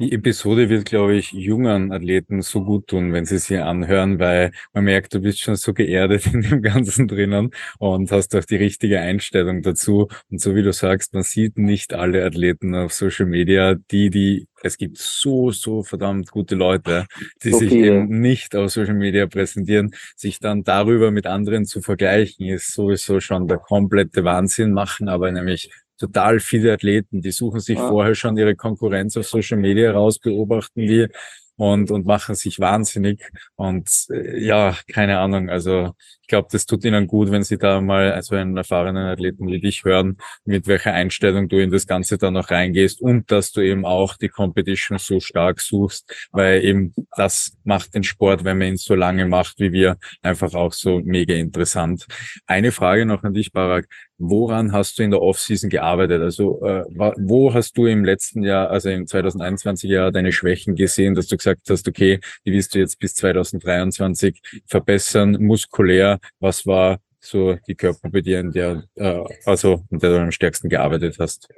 [0.00, 4.50] Die Episode wird, glaube ich, jungen Athleten so gut tun, wenn sie sie anhören, weil
[4.72, 8.56] man merkt, du bist schon so geerdet in dem Ganzen drinnen und hast auch die
[8.56, 10.08] richtige Einstellung dazu.
[10.32, 14.48] Und so wie du sagst, man sieht nicht alle Athleten auf Social Media, die, die,
[14.64, 17.06] es gibt so, so verdammt gute Leute,
[17.44, 19.92] die so sich eben nicht auf Social Media präsentieren.
[20.16, 25.30] Sich dann darüber mit anderen zu vergleichen, ist sowieso schon der komplette Wahnsinn machen, aber
[25.30, 27.88] nämlich total viele Athleten, die suchen sich ja.
[27.88, 31.08] vorher schon ihre Konkurrenz auf Social Media raus, beobachten die
[31.56, 33.22] und, und machen sich wahnsinnig.
[33.54, 35.50] Und äh, ja, keine Ahnung.
[35.50, 39.46] Also ich glaube, das tut ihnen gut, wenn sie da mal so einen erfahrenen Athleten
[39.46, 43.52] wie dich hören, mit welcher Einstellung du in das Ganze dann noch reingehst und dass
[43.52, 48.58] du eben auch die Competition so stark suchst, weil eben das macht den Sport, wenn
[48.58, 52.06] man ihn so lange macht wie wir, einfach auch so mega interessant.
[52.46, 53.86] Eine Frage noch an dich, Barak.
[54.18, 56.22] Woran hast du in der Offseason gearbeitet?
[56.22, 56.84] Also äh,
[57.16, 61.36] wo hast du im letzten Jahr, also im 2021 Jahr, deine Schwächen gesehen, dass du
[61.36, 67.74] gesagt hast, okay, die willst du jetzt bis 2023 verbessern, muskulär, was war so die
[67.74, 71.48] Körper der, äh, also in der du am stärksten gearbeitet hast?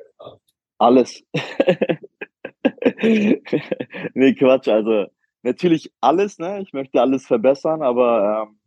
[0.78, 1.22] Alles.
[3.02, 4.68] nee, Quatsch.
[4.68, 5.06] Also
[5.42, 6.62] natürlich alles, ne?
[6.62, 8.58] Ich möchte alles verbessern, aber ähm,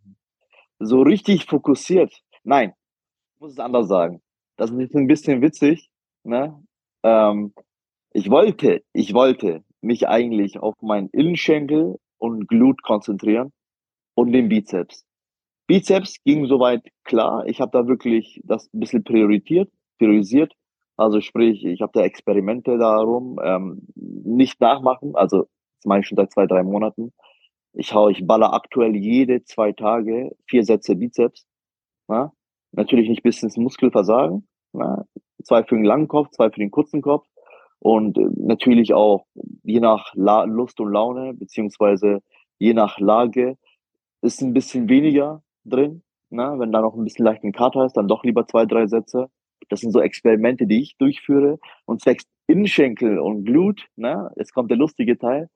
[0.79, 2.13] so richtig fokussiert.
[2.43, 2.73] Nein,
[3.39, 4.21] muss es anders sagen.
[4.57, 5.89] Das ist ein bisschen witzig,
[6.23, 6.61] ne?
[7.03, 7.53] Ähm,
[8.11, 13.53] ich wollte, ich wollte mich eigentlich auf meinen Innenschenkel und Glut konzentrieren
[14.15, 15.05] und den Bizeps.
[15.67, 17.45] Bizeps ging soweit klar.
[17.45, 20.53] Ich habe da wirklich das ein bisschen priorisiert, priorisiert.
[20.97, 25.15] Also sprich, ich habe da Experimente darum, ähm, nicht nachmachen.
[25.15, 25.47] Also
[25.77, 27.13] das mache ich schon seit zwei, drei Monaten.
[27.73, 31.47] Ich hau, ich baller aktuell jede zwei Tage vier Sätze Bizeps.
[32.07, 32.33] Na?
[32.71, 34.47] Natürlich nicht bis ins Muskelversagen.
[34.73, 35.05] Na?
[35.43, 37.27] Zwei für den langen Kopf, zwei für den kurzen Kopf.
[37.79, 39.25] Und äh, natürlich auch
[39.63, 42.21] je nach La Lust und Laune, beziehungsweise
[42.59, 43.57] je nach Lage,
[44.21, 46.03] ist ein bisschen weniger drin.
[46.29, 46.55] Ne?
[46.57, 49.29] Wenn da noch ein bisschen leichten Kater ist, dann doch lieber zwei, drei Sätze.
[49.69, 51.59] Das sind so Experimente, die ich durchführe.
[51.85, 54.31] Und zwecks Innenschenkel und Glut, ne?
[54.35, 55.49] jetzt kommt der lustige Teil.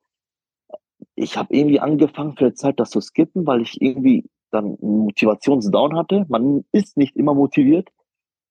[1.16, 5.98] Ich habe irgendwie angefangen für die Zeit das zu skippen, weil ich irgendwie dann Motivationsdown
[5.98, 6.26] hatte.
[6.30, 7.90] Man ist nicht immer motiviert.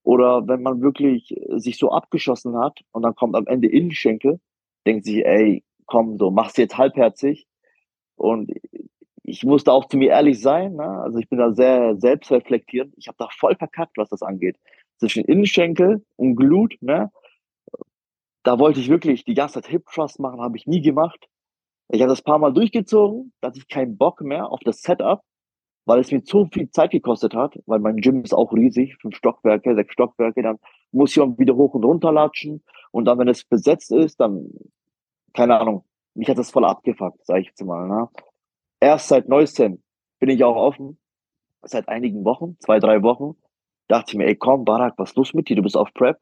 [0.05, 4.41] Oder wenn man wirklich sich so abgeschossen hat und dann kommt am Ende Innenschenkel,
[4.85, 7.47] denkt sich, ey, komm, so, mach's jetzt halbherzig.
[8.17, 8.51] Und
[9.23, 10.75] ich musste auch zu mir ehrlich sein.
[10.75, 10.85] Ne?
[10.85, 12.95] Also ich bin da sehr selbstreflektierend.
[12.97, 14.57] Ich habe da voll verkackt, was das angeht.
[14.99, 17.11] Zwischen Innenschenkel und Glut, ne?
[18.43, 21.29] da wollte ich wirklich die ganze Zeit Hip Thrust machen, habe ich nie gemacht.
[21.89, 25.23] Ich habe das paar Mal durchgezogen, da hatte ich keinen Bock mehr auf das Setup,
[25.85, 29.17] weil es mir zu viel Zeit gekostet hat, weil mein Gym ist auch riesig, fünf
[29.17, 30.59] Stockwerke, sechs Stockwerke, dann
[30.93, 34.49] muss ich auch wieder hoch und runter latschen und dann, wenn es besetzt ist, dann,
[35.33, 37.89] keine Ahnung, mich hat das voll abgefuckt, sage ich jetzt mal.
[37.89, 38.09] Ne?
[38.83, 39.83] erst seit neuestem
[40.19, 40.99] bin ich auch offen,
[41.63, 43.37] seit einigen Wochen, zwei, drei Wochen,
[43.89, 45.57] dachte ich mir, ey komm, Barak, was ist los mit dir?
[45.57, 46.19] Du bist auf Prep.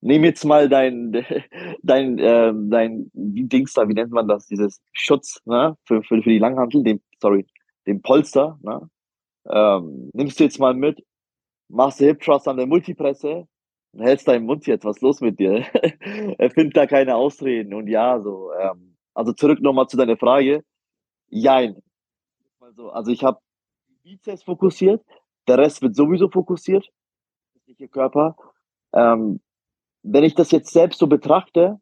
[0.00, 1.12] Nimm jetzt mal dein,
[1.82, 6.30] dein, äh, dein Dings da, wie nennt man das, dieses Schutz, ne, für, für, für
[6.30, 7.46] die Langhantel, den, sorry,
[7.88, 8.88] den Polster, ne,
[9.50, 11.04] ähm, nimmst du jetzt mal mit,
[11.68, 13.48] machst du Hip Thrust an der Multipresse,
[13.96, 15.64] hältst deinen Mund jetzt, was ist los mit dir?
[16.38, 20.62] er findet da keine Ausreden und ja, so, ähm, also zurück nochmal zu deiner Frage.
[21.30, 21.82] Jein,
[22.60, 23.40] also, also ich habe
[24.02, 25.02] Bizeps fokussiert,
[25.48, 26.88] der Rest wird sowieso fokussiert,
[27.66, 28.36] der Körper.
[28.92, 29.40] Ähm,
[30.02, 31.80] wenn ich das jetzt selbst so betrachte,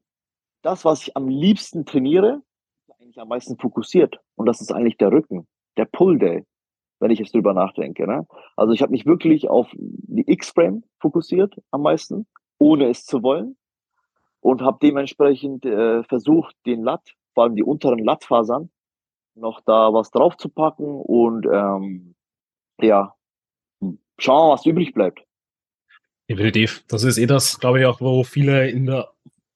[0.62, 2.42] das, was ich am liebsten trainiere,
[2.88, 4.18] ist eigentlich am meisten fokussiert.
[4.34, 6.44] Und das ist eigentlich der Rücken, der Pull Day,
[7.00, 8.06] wenn ich jetzt drüber nachdenke.
[8.06, 8.26] Ne?
[8.56, 12.26] Also ich habe mich wirklich auf die X-Frame fokussiert am meisten,
[12.58, 13.56] ohne es zu wollen.
[14.40, 18.70] Und habe dementsprechend äh, versucht, den Latt, vor allem die unteren Lattfasern,
[19.34, 22.14] noch da was drauf zu packen und ähm,
[22.80, 23.14] ja,
[24.18, 25.22] schauen, was übrig bleibt.
[26.28, 26.84] Definitiv.
[26.88, 29.08] Das ist eh das, glaube ich, auch, wo viele in der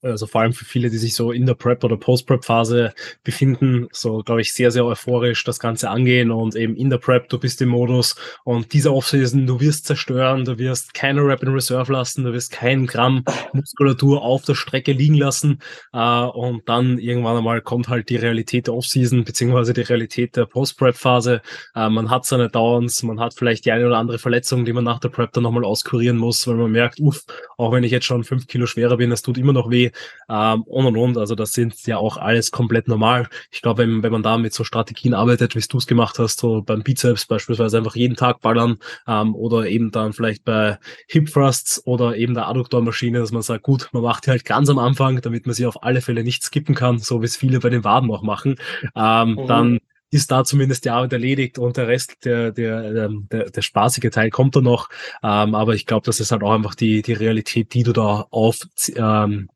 [0.02, 4.22] also vor allem für viele, die sich so in der Prep- oder Post-Prep-Phase befinden, so,
[4.22, 7.60] glaube ich, sehr, sehr euphorisch das Ganze angehen und eben in der Prep, du bist
[7.60, 12.24] im Modus und dieser Offseason, du wirst zerstören, du wirst keine Rap in Reserve lassen,
[12.24, 15.58] du wirst keinen Gramm Muskulatur auf der Strecke liegen lassen
[15.92, 20.46] äh, und dann irgendwann einmal kommt halt die Realität der Offseason beziehungsweise die Realität der
[20.46, 21.42] Post-Prep-Phase.
[21.74, 24.84] Äh, man hat seine Downs, man hat vielleicht die eine oder andere Verletzung, die man
[24.84, 27.24] nach der Prep dann nochmal auskurieren muss, weil man merkt, uff,
[27.58, 29.89] auch wenn ich jetzt schon fünf Kilo schwerer bin, es tut immer noch weh
[30.28, 31.18] ähm, und und und.
[31.18, 33.28] Also das sind ja auch alles komplett normal.
[33.50, 36.40] Ich glaube, wenn, wenn man da mit so Strategien arbeitet, wie du es gemacht hast,
[36.40, 41.32] so beim Bizeps beispielsweise einfach jeden Tag ballern ähm, oder eben dann vielleicht bei Hip
[41.32, 44.78] Thrusts oder eben der Adduktormaschine, dass man sagt, gut, man macht die halt ganz am
[44.78, 47.70] Anfang, damit man sie auf alle Fälle nicht skippen kann, so wie es viele bei
[47.70, 48.56] den Waden auch machen.
[48.94, 49.46] Ähm, mhm.
[49.46, 53.62] Dann ist da zumindest die Arbeit erledigt und der Rest, der, der, ähm, der, der
[53.62, 54.88] spaßige Teil kommt da noch.
[55.22, 58.26] Ähm, aber ich glaube, das ist halt auch einfach die, die Realität, die du da
[58.30, 58.58] auf,
[58.96, 59.48] ähm,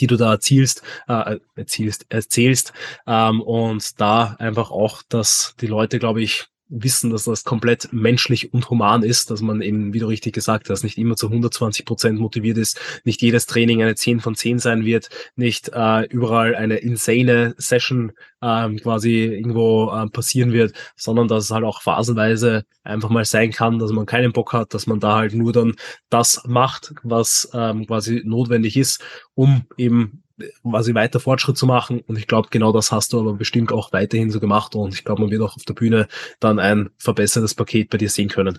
[0.00, 2.72] die du da erzielst, äh, erzielst, erzählst.
[3.06, 8.52] Ähm, und da einfach auch, dass die Leute, glaube ich, wissen, dass das komplett menschlich
[8.52, 11.84] und human ist, dass man eben, wie du richtig gesagt hast, nicht immer zu 120
[11.84, 16.56] Prozent motiviert ist, nicht jedes Training eine 10 von 10 sein wird, nicht äh, überall
[16.56, 22.64] eine insane Session ähm, quasi irgendwo äh, passieren wird, sondern dass es halt auch phasenweise
[22.82, 25.74] einfach mal sein kann, dass man keinen Bock hat, dass man da halt nur dann
[26.10, 29.02] das macht, was ähm, quasi notwendig ist,
[29.34, 30.22] um eben
[30.62, 32.02] quasi weiter Fortschritt zu machen.
[32.06, 34.74] Und ich glaube, genau das hast du aber bestimmt auch weiterhin so gemacht.
[34.74, 36.08] Und ich glaube, man wird auch auf der Bühne
[36.40, 38.58] dann ein verbessertes Paket bei dir sehen können.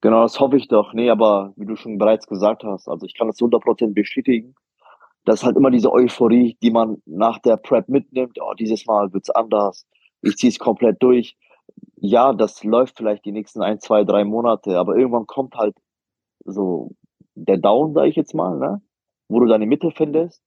[0.00, 0.94] Genau, das hoffe ich doch.
[0.94, 4.54] Nee, aber wie du schon bereits gesagt hast, also ich kann das 100% bestätigen.
[5.24, 8.38] Das ist halt immer diese Euphorie, die man nach der Prep mitnimmt.
[8.40, 9.86] Oh, dieses Mal wird's anders.
[10.22, 11.36] Ich ziehe es komplett durch.
[11.96, 15.76] Ja, das läuft vielleicht die nächsten ein, zwei, drei Monate, aber irgendwann kommt halt
[16.44, 16.90] so
[17.34, 18.82] der Down, sage ich jetzt mal, ne?
[19.28, 20.42] wo du deine Mitte findest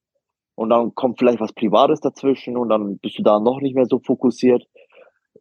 [0.55, 3.85] und dann kommt vielleicht was Privates dazwischen und dann bist du da noch nicht mehr
[3.85, 4.65] so fokussiert.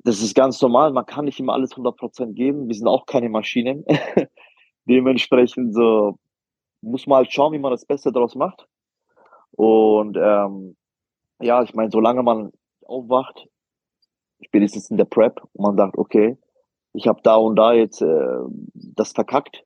[0.02, 3.28] Das ist ganz normal, man kann nicht immer alles 100% geben, wir sind auch keine
[3.28, 3.84] Maschinen.
[4.86, 6.18] Dementsprechend so
[6.82, 8.66] muss man halt schauen, wie man das Beste daraus macht.
[9.52, 10.76] Und ähm,
[11.40, 12.52] ja, ich meine, solange man
[12.84, 13.48] aufwacht,
[14.42, 16.36] spätestens in der Prep, und man sagt, okay,
[16.92, 18.38] ich habe da und da jetzt äh,
[18.74, 19.64] das verkackt,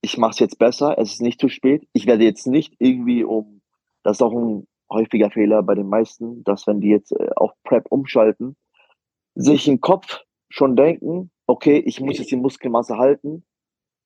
[0.00, 3.24] ich mache es jetzt besser, es ist nicht zu spät, ich werde jetzt nicht irgendwie
[3.24, 3.60] um,
[4.02, 7.52] das ist auch ein häufiger Fehler bei den meisten, dass wenn die jetzt äh, auf
[7.64, 8.56] Prep umschalten,
[9.34, 13.44] sich im Kopf schon denken, okay, ich muss jetzt die Muskelmasse halten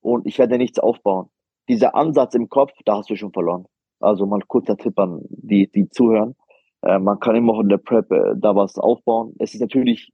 [0.00, 1.30] und ich werde nichts aufbauen.
[1.68, 3.66] Dieser Ansatz im Kopf, da hast du schon verloren.
[4.00, 6.34] Also mal kurzer Tipp an die, die zuhören.
[6.82, 9.34] Äh, man kann immer in der Prep äh, da was aufbauen.
[9.38, 10.12] Es ist natürlich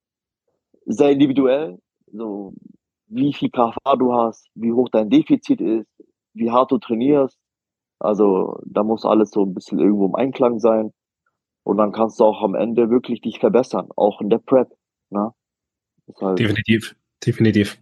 [0.85, 1.79] sehr individuell,
[2.13, 2.55] so
[3.07, 5.89] wie viel KFA du hast, wie hoch dein Defizit ist,
[6.35, 7.39] wie hart du trainierst,
[7.99, 10.93] also da muss alles so ein bisschen irgendwo im Einklang sein.
[11.65, 14.69] Und dann kannst du auch am Ende wirklich dich verbessern, auch in der Prep.
[15.11, 15.33] Ne?
[16.21, 17.79] Halt definitiv, definitiv.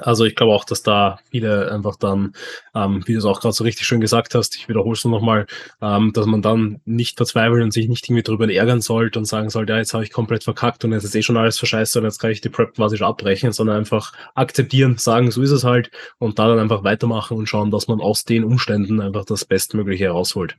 [0.00, 2.32] Also ich glaube auch, dass da viele einfach dann,
[2.74, 5.12] ähm, wie du es auch gerade so richtig schön gesagt hast, ich wiederhole es nur
[5.12, 5.46] nochmal,
[5.80, 9.50] ähm, dass man dann nicht verzweifeln und sich nicht irgendwie drüber ärgern sollte und sagen
[9.50, 12.04] sollte, ja, jetzt habe ich komplett verkackt und jetzt ist eh schon alles verscheißt und
[12.04, 15.64] jetzt kann ich die Prep quasi schon abbrechen, sondern einfach akzeptieren, sagen, so ist es
[15.64, 19.44] halt und da dann einfach weitermachen und schauen, dass man aus den Umständen einfach das
[19.44, 20.56] Bestmögliche herausholt.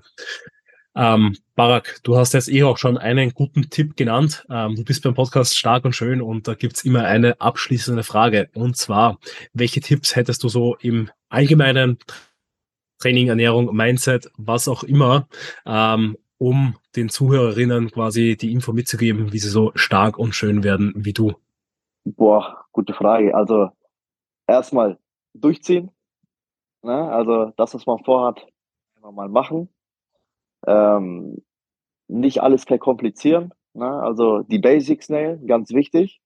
[0.99, 4.45] Ähm, Barak, du hast jetzt eh auch schon einen guten Tipp genannt.
[4.49, 8.49] Ähm, du bist beim Podcast stark und schön und da gibt's immer eine abschließende Frage.
[8.53, 9.17] Und zwar,
[9.53, 11.99] welche Tipps hättest du so im allgemeinen
[12.97, 15.29] Training, Ernährung, Mindset, was auch immer,
[15.65, 20.91] ähm, um den Zuhörerinnen quasi die Info mitzugeben, wie sie so stark und schön werden
[20.97, 21.33] wie du?
[22.03, 23.33] Boah, gute Frage.
[23.33, 23.69] Also
[24.47, 24.97] erstmal
[25.33, 25.91] durchziehen.
[26.83, 27.09] Ne?
[27.09, 28.45] Also das, was man vorhat,
[28.97, 29.69] einfach mal machen
[30.67, 31.41] ähm,
[32.07, 33.53] nicht alles verkomplizieren.
[33.73, 33.87] Ne?
[33.87, 36.21] Also die Basics nailen, ganz wichtig.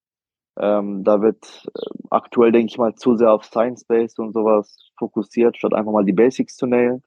[0.59, 1.79] Ähm, da wird äh,
[2.09, 6.13] aktuell, denke ich mal, zu sehr auf Science-Based und sowas fokussiert, statt einfach mal die
[6.13, 7.03] Basics zu nailen.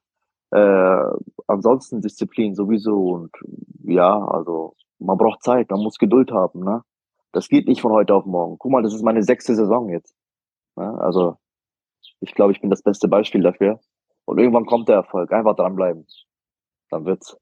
[0.51, 1.03] Äh,
[1.47, 3.31] ansonsten Disziplin sowieso und
[3.85, 6.65] ja, also man braucht Zeit, man muss Geduld haben.
[6.65, 6.83] Ne?
[7.33, 8.57] Das geht nicht von heute auf morgen.
[8.59, 10.15] Guck mal, das ist meine sechste Saison jetzt.
[10.77, 10.99] Ne?
[11.01, 11.37] Also
[12.21, 13.81] ich glaube, ich bin das beste Beispiel dafür.
[14.25, 15.33] Und irgendwann kommt der Erfolg.
[15.33, 16.07] Einfach dranbleiben
[16.91, 17.37] dann wird's.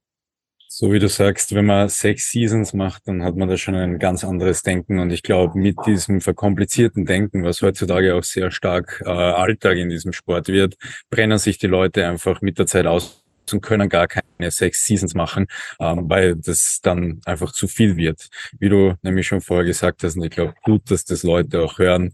[0.77, 4.01] So wie du sagst, wenn man sechs Seasons macht, dann hat man da schon ein
[4.01, 4.99] ganz anderes Denken.
[4.99, 9.89] Und ich glaube, mit diesem verkomplizierten Denken, was heutzutage auch sehr stark äh, Alltag in
[9.89, 10.75] diesem Sport wird,
[11.11, 13.23] brennen sich die Leute einfach mit der Zeit aus
[13.53, 15.47] und können gar keine sechs Seasons machen,
[15.79, 18.29] ähm, weil das dann einfach zu viel wird.
[18.59, 21.79] Wie du nämlich schon vorher gesagt hast, und ich glaube gut, dass das Leute auch
[21.79, 22.13] hören,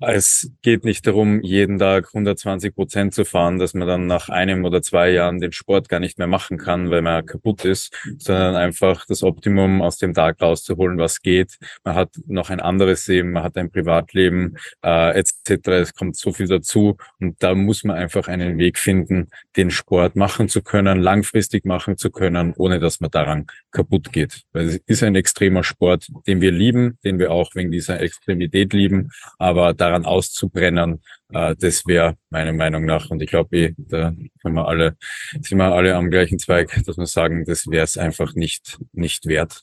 [0.00, 4.64] Es geht nicht darum, jeden Tag 120 Prozent zu fahren, dass man dann nach einem
[4.64, 8.56] oder zwei Jahren den Sport gar nicht mehr machen kann, weil man kaputt ist, sondern
[8.56, 11.58] einfach das Optimum aus dem Tag rauszuholen, was geht.
[11.84, 15.68] Man hat noch ein anderes Leben, man hat ein Privatleben äh, etc.
[15.68, 20.16] Es kommt so viel dazu und da muss man einfach einen Weg finden, den Sport
[20.16, 24.42] machen zu können, langfristig machen zu können, ohne dass man daran kaputt geht.
[24.52, 28.72] Weil es ist ein extremer Sport, den wir lieben, den wir auch wegen dieser Extremität
[28.72, 31.02] lieben, aber daran auszubrennen,
[31.32, 34.96] äh, das wäre meiner Meinung nach, und ich glaube, eh, da können wir alle,
[35.40, 39.26] sind wir alle am gleichen Zweig, dass wir sagen, das wäre es einfach nicht, nicht
[39.26, 39.62] wert.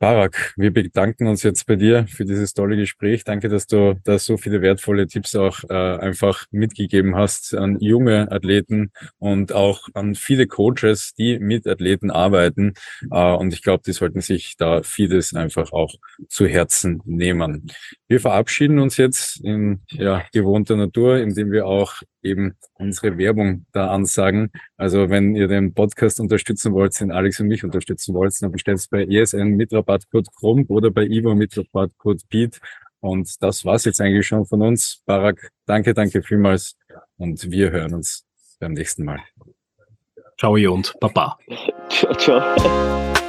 [0.00, 3.22] Barak, wir bedanken uns jetzt bei dir für dieses tolle Gespräch.
[3.22, 8.32] Danke, dass du da so viele wertvolle Tipps auch äh, einfach mitgegeben hast an junge
[8.32, 12.72] Athleten und auch an viele Coaches, die mit Athleten arbeiten.
[13.10, 15.94] Äh, und ich glaube, die sollten sich da vieles einfach auch
[16.30, 17.70] zu Herzen nehmen.
[18.08, 23.88] Wir verabschieden uns jetzt in ja, gewohnter Natur, indem wir auch eben unsere Werbung da
[23.88, 24.50] ansagen.
[24.76, 28.78] Also wenn ihr den Podcast unterstützen wollt, den Alex und mich unterstützen wollt, dann bestellt
[28.78, 32.60] es bei ESN mit Rabattcode CHROM oder bei Ivo mit Rabattcode BEAT.
[33.00, 35.02] Und das war's jetzt eigentlich schon von uns.
[35.06, 36.76] Barak, danke, danke vielmals
[37.16, 38.26] und wir hören uns
[38.58, 39.20] beim nächsten Mal.
[40.38, 41.38] Ciao und Baba.
[41.88, 43.19] ciao, ciao.